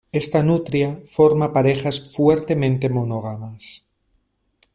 Esta 0.21 0.41
nutria 0.41 0.89
forma 1.15 1.53
parejas 1.53 1.97
fuertemente 2.15 2.89
monógamas. 2.97 3.85